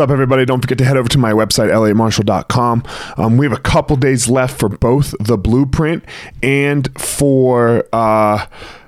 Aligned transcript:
Up, 0.00 0.08
everybody? 0.08 0.46
Don't 0.46 0.62
forget 0.62 0.78
to 0.78 0.84
head 0.86 0.96
over 0.96 1.10
to 1.10 1.18
my 1.18 1.32
website, 1.32 1.70
elliottmarshall.com. 1.70 2.84
Um, 3.18 3.36
we 3.36 3.44
have 3.44 3.52
a 3.52 3.60
couple 3.60 3.96
days 3.96 4.30
left 4.30 4.58
for 4.58 4.70
both 4.70 5.14
the 5.20 5.36
blueprint 5.36 6.06
and 6.42 6.88
for 6.98 7.86
uh, 7.92 8.46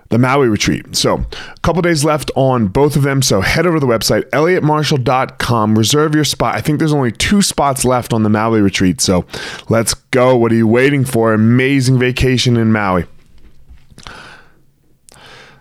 the 0.09 0.17
Maui 0.17 0.48
retreat. 0.48 0.96
So, 0.96 1.17
a 1.17 1.61
couple 1.61 1.83
days 1.83 2.03
left 2.03 2.30
on 2.35 2.69
both 2.69 2.96
of 2.96 3.03
them. 3.03 3.21
So, 3.21 3.43
head 3.43 3.67
over 3.67 3.77
to 3.77 3.80
the 3.80 3.93
website, 3.93 4.22
elliottmarshall.com. 4.30 5.77
Reserve 5.77 6.14
your 6.14 6.25
spot. 6.25 6.54
I 6.54 6.62
think 6.62 6.79
there's 6.79 6.94
only 6.94 7.13
two 7.13 7.42
spots 7.42 7.85
left 7.85 8.15
on 8.15 8.22
the 8.22 8.31
Maui 8.31 8.63
retreat. 8.63 9.03
So, 9.03 9.26
let's 9.69 9.92
go. 9.92 10.35
What 10.35 10.51
are 10.51 10.56
you 10.56 10.67
waiting 10.67 11.04
for? 11.04 11.35
Amazing 11.35 11.99
vacation 11.99 12.56
in 12.56 12.72
Maui. 12.72 13.04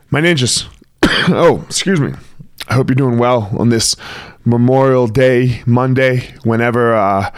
My 0.10 0.22
ninjas. 0.22 0.66
oh, 1.04 1.66
excuse 1.68 2.00
me. 2.00 2.14
I 2.72 2.76
hope 2.76 2.88
you're 2.88 2.96
doing 2.96 3.18
well 3.18 3.54
on 3.60 3.68
this 3.68 3.98
Memorial 4.46 5.06
Day, 5.06 5.62
Monday, 5.66 6.34
whenever. 6.46 6.96
Uh, 6.96 7.30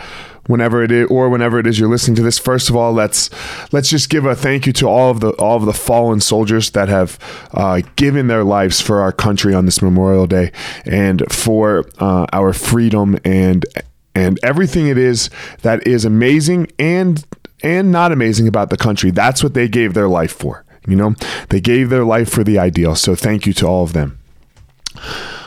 whenever 0.46 0.84
it 0.84 0.92
is 0.92 1.08
or 1.10 1.30
whenever 1.30 1.58
it 1.58 1.66
is 1.66 1.80
you're 1.80 1.90
listening 1.90 2.16
to 2.18 2.22
this. 2.22 2.38
First 2.38 2.70
of 2.70 2.76
all 2.76 2.92
let's 2.92 3.30
let's 3.72 3.90
just 3.90 4.10
give 4.10 4.26
a 4.26 4.36
thank 4.36 4.68
you 4.68 4.74
to 4.74 4.88
all 4.88 5.10
of 5.10 5.22
the 5.22 5.30
all 5.40 5.56
of 5.56 5.66
the 5.66 5.72
fallen 5.72 6.20
soldiers 6.20 6.72
that 6.72 6.90
have 6.90 7.18
uh, 7.54 7.82
given 7.96 8.28
their 8.28 8.44
lives 8.44 8.82
for 8.82 9.00
our 9.00 9.14
country 9.14 9.54
on 9.54 9.66
this 9.66 9.82
memorial 9.82 10.28
day 10.28 10.52
and 10.86 11.24
for 11.32 11.86
uh, 12.00 12.26
our 12.34 12.52
freedom 12.52 13.18
and 13.24 13.66
and 14.14 14.38
everything 14.44 14.88
it 14.88 14.98
is 14.98 15.30
that 15.62 15.88
is 15.88 16.04
amazing 16.04 16.68
and 16.78 17.26
and 17.64 17.90
not 17.90 18.12
amazing 18.12 18.46
about 18.46 18.70
the 18.70 18.76
country. 18.78 19.12
That's 19.12 19.42
what 19.42 19.54
they 19.54 19.70
gave 19.70 19.94
their 19.94 20.10
life 20.10 20.34
for 20.34 20.66
you 20.86 20.98
know? 20.98 21.16
They 21.48 21.62
gave 21.62 21.90
their 21.90 22.04
life 22.04 22.30
for 22.30 22.44
the 22.44 22.60
ideal. 22.60 22.96
So 22.96 23.16
thank 23.16 23.48
you 23.48 23.54
to 23.54 23.66
all 23.66 23.86
of 23.86 23.94
them 23.94 24.20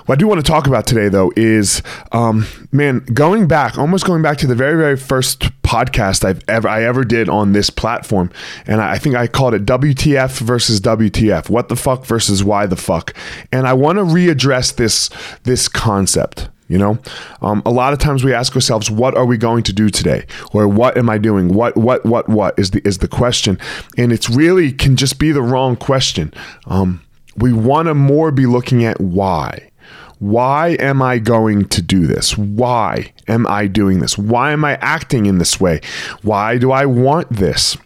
what 0.07 0.15
I 0.15 0.19
do 0.19 0.29
want 0.29 0.45
to 0.45 0.51
talk 0.51 0.67
about 0.67 0.87
today, 0.87 1.09
though, 1.09 1.33
is 1.37 1.83
um, 2.13 2.47
man, 2.71 3.01
going 3.13 3.49
back, 3.49 3.77
almost 3.77 4.05
going 4.05 4.23
back 4.23 4.39
to 4.39 4.47
the 4.47 4.55
very, 4.55 4.77
very 4.77 4.97
first 4.97 5.41
podcast 5.63 6.25
I've 6.25 6.43
ever 6.49 6.69
I 6.69 6.85
ever 6.85 7.05
did 7.05 7.29
on 7.29 7.53
this 7.53 7.71
platform, 7.71 8.31
and 8.67 8.81
I 8.81 8.99
think 8.99 9.17
I 9.17 9.27
called 9.27 9.55
it 9.55 9.67
WTF 9.67 10.39
versus 10.39 10.81
WTF, 10.81 11.51
what 11.51 11.69
the 11.69 11.77
fuck 11.77 12.07
versus 12.07 12.45
why 12.45 12.67
the 12.67 12.77
fuck, 12.77 13.15
and 13.53 13.67
I 13.67 13.73
want 13.73 13.99
to 13.99 14.05
readdress 14.05 14.75
this 14.77 15.11
this 15.43 15.69
concept. 15.69 16.49
You 16.69 16.79
know, 16.79 16.99
um, 17.43 17.63
a 17.65 17.71
lot 17.71 17.93
of 17.93 18.01
times 18.01 18.25
we 18.25 18.35
ask 18.35 18.55
ourselves, 18.55 18.91
"What 18.91 19.17
are 19.17 19.27
we 19.27 19.37
going 19.37 19.63
to 19.65 19.73
do 19.73 19.89
today?" 19.89 20.27
or 20.53 20.67
"What 20.67 20.97
am 20.99 21.09
I 21.09 21.19
doing?" 21.19 21.55
What, 21.55 21.77
what, 21.77 22.05
what, 22.05 22.29
what 22.29 22.59
is 22.59 22.73
the 22.73 22.87
is 22.87 22.99
the 22.99 23.09
question, 23.09 23.59
and 23.97 24.13
it's 24.13 24.29
really 24.29 24.73
can 24.73 24.97
just 24.97 25.19
be 25.21 25.31
the 25.31 25.43
wrong 25.43 25.77
question. 25.77 26.35
Um, 26.67 27.03
we 27.39 27.53
want 27.53 27.87
to 27.87 27.95
more 27.95 28.31
be 28.31 28.47
looking 28.47 28.85
at 28.85 29.01
why 29.01 29.71
why 30.19 30.77
am 30.81 31.03
I 31.03 31.19
going 31.19 31.67
to 31.69 31.83
do 31.83 32.07
this? 32.07 32.39
Why 32.39 33.13
am 33.29 33.47
I 33.47 33.67
doing 33.67 34.01
this? 34.01 34.17
Why 34.17 34.53
am 34.53 34.65
I 34.65 34.77
acting 34.77 35.27
in 35.27 35.39
this 35.39 35.61
way? 35.61 35.81
Why 36.23 36.59
do 36.59 36.73
I 36.73 36.87
want 36.87 37.29
this? 37.31 37.77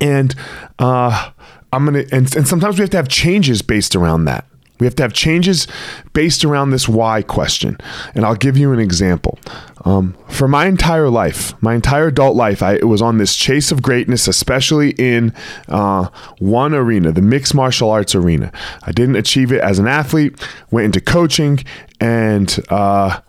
And 0.00 0.34
uh, 0.78 1.30
I'm 1.72 1.84
gonna 1.84 2.04
and, 2.10 2.34
and 2.34 2.48
sometimes 2.48 2.78
we 2.78 2.82
have 2.82 2.90
to 2.90 2.96
have 2.96 3.08
changes 3.08 3.62
based 3.62 3.94
around 3.94 4.24
that. 4.24 4.46
We 4.80 4.86
have 4.86 4.96
to 4.96 5.04
have 5.04 5.12
changes 5.12 5.68
based 6.12 6.44
around 6.44 6.70
this 6.70 6.88
why 6.88 7.22
question. 7.22 7.78
And 8.14 8.24
I'll 8.24 8.34
give 8.34 8.56
you 8.56 8.72
an 8.72 8.80
example. 8.80 9.38
Um, 9.84 10.16
for 10.28 10.48
my 10.48 10.66
entire 10.66 11.10
life, 11.10 11.52
my 11.62 11.74
entire 11.74 12.06
adult 12.06 12.36
life, 12.36 12.62
I 12.62 12.82
was 12.84 13.02
on 13.02 13.18
this 13.18 13.36
chase 13.36 13.70
of 13.70 13.82
greatness, 13.82 14.26
especially 14.26 14.90
in 14.92 15.34
uh, 15.68 16.08
one 16.38 16.74
arena, 16.74 17.12
the 17.12 17.20
mixed 17.20 17.54
martial 17.54 17.90
arts 17.90 18.14
arena. 18.14 18.50
I 18.82 18.92
didn't 18.92 19.16
achieve 19.16 19.52
it 19.52 19.60
as 19.60 19.78
an 19.78 19.86
athlete, 19.86 20.40
went 20.70 20.86
into 20.86 21.00
coaching, 21.02 21.62
and 22.00 22.58
uh, 22.70 23.20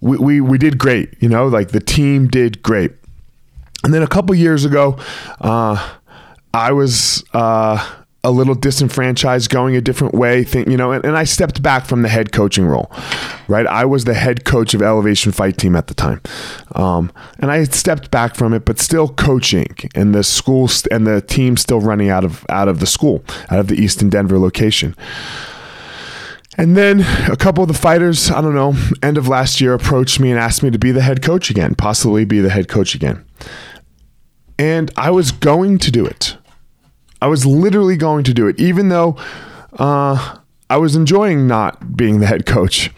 we, 0.00 0.18
we, 0.18 0.40
we 0.40 0.58
did 0.58 0.76
great. 0.76 1.14
You 1.20 1.28
know, 1.28 1.46
like 1.46 1.68
the 1.68 1.80
team 1.80 2.26
did 2.26 2.62
great. 2.62 2.92
And 3.84 3.94
then 3.94 4.02
a 4.02 4.08
couple 4.08 4.34
years 4.34 4.64
ago, 4.64 4.98
uh, 5.40 5.96
I 6.52 6.72
was 6.72 7.24
uh, 7.32 8.01
a 8.24 8.30
little 8.30 8.54
disenfranchised, 8.54 9.50
going 9.50 9.74
a 9.74 9.80
different 9.80 10.14
way. 10.14 10.44
Think 10.44 10.68
you 10.68 10.76
know, 10.76 10.92
and, 10.92 11.04
and 11.04 11.16
I 11.16 11.24
stepped 11.24 11.62
back 11.62 11.86
from 11.86 12.02
the 12.02 12.08
head 12.08 12.32
coaching 12.32 12.66
role. 12.66 12.90
Right, 13.48 13.66
I 13.66 13.84
was 13.84 14.04
the 14.04 14.14
head 14.14 14.44
coach 14.44 14.74
of 14.74 14.82
Elevation 14.82 15.32
Fight 15.32 15.58
Team 15.58 15.74
at 15.74 15.88
the 15.88 15.94
time, 15.94 16.20
um, 16.74 17.12
and 17.38 17.50
I 17.50 17.58
had 17.58 17.74
stepped 17.74 18.10
back 18.10 18.34
from 18.36 18.54
it, 18.54 18.64
but 18.64 18.78
still 18.78 19.08
coaching, 19.08 19.74
and 19.94 20.14
the 20.14 20.22
school 20.22 20.68
st- 20.68 20.92
and 20.92 21.06
the 21.06 21.20
team 21.20 21.56
still 21.56 21.80
running 21.80 22.08
out 22.08 22.24
of 22.24 22.46
out 22.48 22.68
of 22.68 22.80
the 22.80 22.86
school, 22.86 23.24
out 23.50 23.58
of 23.58 23.68
the 23.68 23.74
Easton 23.74 24.08
Denver 24.08 24.38
location. 24.38 24.96
And 26.58 26.76
then 26.76 27.00
a 27.30 27.36
couple 27.36 27.64
of 27.64 27.68
the 27.68 27.74
fighters, 27.74 28.30
I 28.30 28.42
don't 28.42 28.54
know, 28.54 28.74
end 29.02 29.16
of 29.16 29.26
last 29.26 29.60
year 29.60 29.72
approached 29.72 30.20
me 30.20 30.30
and 30.30 30.38
asked 30.38 30.62
me 30.62 30.70
to 30.70 30.78
be 30.78 30.92
the 30.92 31.00
head 31.00 31.22
coach 31.22 31.48
again, 31.48 31.74
possibly 31.74 32.26
be 32.26 32.40
the 32.40 32.50
head 32.50 32.68
coach 32.68 32.94
again. 32.94 33.24
And 34.58 34.90
I 34.96 35.10
was 35.10 35.32
going 35.32 35.78
to 35.78 35.90
do 35.90 36.04
it. 36.04 36.31
I 37.22 37.28
was 37.28 37.46
literally 37.46 37.96
going 37.96 38.24
to 38.24 38.34
do 38.34 38.48
it, 38.48 38.58
even 38.58 38.88
though 38.88 39.16
uh, 39.74 40.38
I 40.68 40.76
was 40.76 40.96
enjoying 40.96 41.46
not 41.46 41.96
being 41.96 42.18
the 42.18 42.26
head 42.26 42.46
coach. 42.46 42.90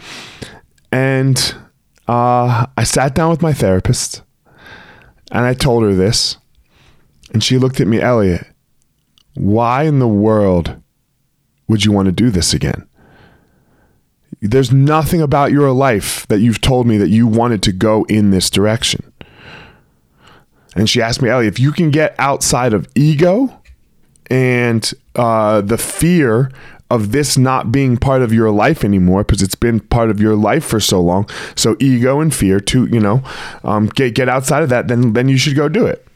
And 0.91 1.37
uh, 2.09 2.65
I 2.75 2.85
sat 2.85 3.15
down 3.15 3.29
with 3.29 3.43
my 3.43 3.53
therapist 3.53 4.23
and 5.31 5.45
I 5.45 5.53
told 5.53 5.83
her 5.83 5.93
this. 5.95 6.39
And 7.35 7.45
she 7.45 7.59
looked 7.59 7.83
at 7.83 7.87
me, 7.87 8.01
Elliott, 8.01 8.47
why 9.35 9.83
in 9.83 9.99
the 9.99 10.09
world 10.09 10.81
would 11.69 11.85
you 11.85 11.93
want 11.93 12.07
to 12.07 12.13
do 12.13 12.31
this 12.31 12.55
again? 12.55 12.89
There's 14.41 14.73
nothing 14.73 15.21
about 15.21 15.53
your 15.53 15.71
life 15.71 16.27
that 16.29 16.41
you've 16.41 16.63
told 16.63 16.87
me 16.87 16.97
that 16.97 17.11
you 17.11 17.27
wanted 17.27 17.63
to 17.65 17.73
go 17.73 18.05
in 18.05 18.31
this 18.31 18.49
direction. 18.49 19.13
And 20.75 20.89
she 20.89 21.03
asked 21.03 21.21
me, 21.21 21.29
Elliott, 21.29 21.53
if 21.53 21.61
you 21.61 21.73
can 21.73 21.91
get 21.91 22.15
outside 22.19 22.73
of 22.73 22.89
ego 22.95 23.61
and 24.31 24.93
uh, 25.17 25.61
the 25.61 25.79
fear 25.79 26.51
of 26.91 27.13
this 27.13 27.37
not 27.37 27.73
being 27.73 27.97
part 27.97 28.23
of 28.23 28.33
your 28.33 28.51
life 28.51 28.85
anymore 28.85 29.25
because 29.25 29.43
it's 29.43 29.55
been 29.55 29.81
part 29.81 30.11
of 30.11 30.21
your 30.21 30.37
life 30.37 30.65
for 30.65 30.81
so 30.81 31.01
long. 31.01 31.29
So 31.57 31.77
ego 31.81 32.21
and 32.21 32.35
fear 32.35 32.61
to 32.61 32.87
you 32.87 33.01
know 33.01 33.23
um, 33.65 33.87
get 33.87 34.15
get 34.15 34.29
outside 34.29 34.63
of 34.63 34.69
that, 34.69 34.89
then 34.89 35.13
then 35.13 35.29
you 35.29 35.37
should 35.37 35.57
go 35.57 35.69
do 35.69 35.87
it. 35.87 36.07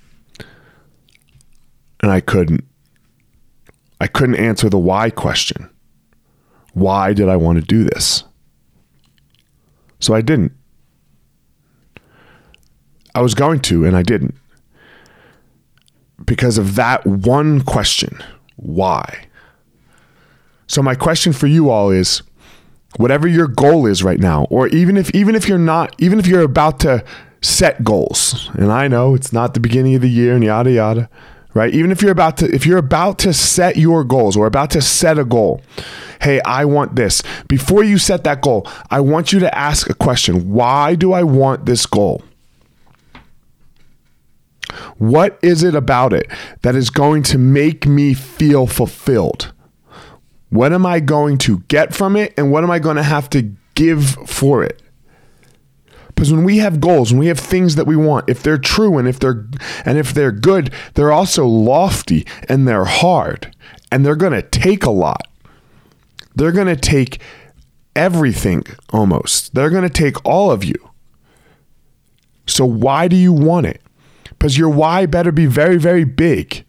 And 2.01 2.13
I 2.13 2.21
couldn't. 2.21 2.65
I 4.01 4.07
couldn't 4.07 4.37
answer 4.37 4.69
the 4.69 4.79
why 4.79 5.11
question. 5.11 5.69
Why 6.73 7.13
did 7.13 7.29
I 7.29 7.37
want 7.37 7.59
to 7.59 7.65
do 7.65 7.83
this? 7.83 8.23
So 9.99 10.15
I 10.15 10.21
didn't. 10.21 10.53
I 13.17 13.21
was 13.21 13.35
going 13.35 13.59
to, 13.63 13.85
and 13.85 13.97
I 13.97 14.05
didn't 14.05 14.37
because 16.29 16.59
of 16.59 16.77
that 16.77 17.05
one 17.07 17.63
question. 17.63 18.23
Why? 18.57 19.27
So 20.67 20.83
my 20.83 20.95
question 20.95 21.33
for 21.33 21.47
you 21.47 21.71
all 21.71 21.91
is 21.91 22.23
whatever 22.97 23.27
your 23.27 23.49
goal 23.49 23.87
is 23.87 24.03
right 24.03 24.21
now 24.21 24.45
or 24.51 24.69
even 24.69 24.97
if 24.97 25.15
even 25.15 25.35
if 25.35 25.49
you're 25.49 25.59
not 25.59 25.95
even 25.99 26.19
if 26.19 26.27
you're 26.27 26.43
about 26.43 26.81
to 26.81 27.05
set 27.41 27.83
goals 27.85 28.51
and 28.55 28.71
I 28.73 28.89
know 28.89 29.15
it's 29.15 29.33
not 29.33 29.55
the 29.55 29.61
beginning 29.61 29.95
of 29.95 30.03
the 30.03 30.11
year 30.11 30.35
and 30.35 30.45
yada 30.45 30.71
yada 30.71 31.11
right? 31.55 31.75
Even 31.75 31.91
if 31.91 32.03
you're 32.03 32.13
about 32.13 32.37
to 32.39 32.55
if 32.55 32.67
you're 32.67 32.79
about 32.79 33.19
to 33.21 33.33
set 33.33 33.77
your 33.77 34.05
goals 34.05 34.37
or 34.37 34.47
about 34.47 34.71
to 34.73 34.83
set 34.83 35.19
a 35.19 35.25
goal 35.25 35.63
hey 36.21 36.41
I 36.45 36.65
want 36.67 36.97
this. 36.97 37.23
Before 37.49 37.83
you 37.83 37.97
set 37.97 38.25
that 38.25 38.43
goal 38.43 38.67
I 38.91 39.01
want 39.01 39.33
you 39.33 39.39
to 39.41 39.59
ask 39.59 39.89
a 39.89 39.95
question. 39.95 40.51
Why 40.51 40.95
do 40.95 41.13
I 41.13 41.23
want 41.23 41.65
this 41.65 41.87
goal 41.87 42.23
what 44.99 45.39
is 45.43 45.63
it 45.63 45.75
about 45.75 46.13
it 46.13 46.31
that 46.63 46.75
is 46.75 46.91
going 46.91 47.23
to 47.25 47.39
make 47.39 47.87
me 47.87 48.15
feel 48.15 48.67
fulfilled? 48.67 49.53
What 50.51 50.73
am 50.73 50.85
I 50.85 51.01
going 51.01 51.39
to 51.39 51.61
get 51.69 51.95
from 51.95 52.17
it 52.17 52.35
and 52.37 52.51
what 52.51 52.65
am 52.65 52.71
I 52.71 52.79
going 52.79 52.97
to 52.97 53.03
have 53.03 53.31
to 53.31 53.51
give 53.75 54.17
for 54.27 54.65
it? 54.65 54.83
Because 56.09 56.33
when 56.33 56.43
we 56.43 56.59
have 56.59 56.81
goals, 56.81 57.13
when 57.13 57.21
we 57.21 57.29
have 57.29 57.39
things 57.39 57.77
that 57.77 57.87
we 57.87 57.95
want, 57.95 58.29
if 58.29 58.43
they're 58.43 58.59
true 58.59 58.99
and 58.99 59.07
if 59.07 59.21
they're 59.21 59.47
and 59.85 59.99
if 59.99 60.13
they're 60.13 60.33
good, 60.33 60.73
they're 60.95 61.13
also 61.13 61.47
lofty 61.47 62.27
and 62.49 62.67
they're 62.67 62.85
hard 62.87 63.55
and 63.93 64.05
they're 64.05 64.17
going 64.17 64.33
to 64.33 64.43
take 64.43 64.85
a 64.85 64.91
lot. 64.91 65.29
They're 66.35 66.51
going 66.51 66.67
to 66.67 66.77
take 66.77 67.21
everything 67.95 68.65
almost. 68.91 69.55
They're 69.55 69.71
going 69.71 69.85
to 69.85 69.91
take 69.91 70.17
all 70.25 70.51
of 70.51 70.65
you. 70.65 70.75
So 72.47 72.65
why 72.65 73.07
do 73.07 73.15
you 73.15 73.33
want 73.33 73.67
it? 73.67 73.81
Because 74.39 74.57
your 74.57 74.69
why 74.69 75.07
better 75.07 75.33
be 75.33 75.47
very, 75.47 75.79
very 75.79 76.05
big. 76.05 76.65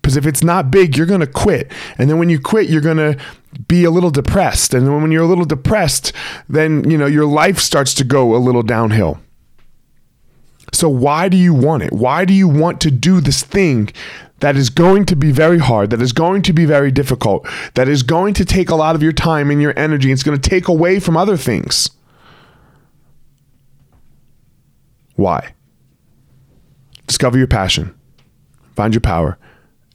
Because 0.00 0.16
if 0.16 0.26
it's 0.26 0.42
not 0.42 0.70
big, 0.70 0.96
you're 0.96 1.06
going 1.06 1.20
to 1.20 1.26
quit. 1.26 1.70
And 1.96 2.10
then 2.10 2.18
when 2.18 2.28
you 2.28 2.40
quit, 2.40 2.68
you're 2.68 2.80
going 2.80 2.96
to 2.96 3.16
be 3.68 3.84
a 3.84 3.90
little 3.90 4.10
depressed. 4.10 4.74
And 4.74 4.86
then 4.86 5.00
when 5.00 5.12
you're 5.12 5.22
a 5.22 5.28
little 5.28 5.44
depressed, 5.44 6.12
then, 6.48 6.88
you 6.90 6.98
know, 6.98 7.06
your 7.06 7.26
life 7.26 7.58
starts 7.58 7.94
to 7.94 8.04
go 8.04 8.34
a 8.34 8.38
little 8.38 8.62
downhill. 8.62 9.20
So 10.72 10.88
why 10.88 11.28
do 11.28 11.36
you 11.36 11.54
want 11.54 11.82
it? 11.82 11.92
Why 11.92 12.24
do 12.24 12.32
you 12.32 12.48
want 12.48 12.80
to 12.80 12.90
do 12.90 13.20
this 13.20 13.42
thing 13.42 13.90
that 14.40 14.56
is 14.56 14.70
going 14.70 15.04
to 15.06 15.14
be 15.14 15.30
very 15.30 15.58
hard, 15.58 15.90
that 15.90 16.02
is 16.02 16.12
going 16.12 16.42
to 16.42 16.52
be 16.52 16.64
very 16.64 16.90
difficult, 16.90 17.46
that 17.74 17.88
is 17.88 18.02
going 18.02 18.34
to 18.34 18.44
take 18.44 18.70
a 18.70 18.74
lot 18.74 18.96
of 18.96 19.02
your 19.02 19.12
time 19.12 19.50
and 19.50 19.62
your 19.62 19.78
energy. 19.78 20.10
It's 20.10 20.24
going 20.24 20.40
to 20.40 20.50
take 20.50 20.66
away 20.66 20.98
from 20.98 21.16
other 21.16 21.36
things. 21.36 21.90
Why? 25.14 25.54
Discover 27.22 27.38
your 27.38 27.46
passion, 27.46 27.94
find 28.74 28.92
your 28.92 29.00
power, 29.00 29.38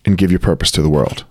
and 0.05 0.17
give 0.17 0.31
your 0.31 0.39
purpose 0.39 0.71
to 0.71 0.81
the 0.81 0.87
world. 0.87 1.25